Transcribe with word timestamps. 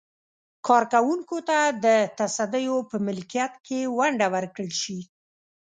کارکوونکو 0.67 1.37
ته 1.49 1.57
د 1.85 1.87
تصدیو 2.19 2.77
په 2.89 2.95
ملکیت 3.07 3.53
کې 3.65 3.79
ونډه 3.97 4.27
ورکړل 4.35 4.71
شي. 4.81 4.99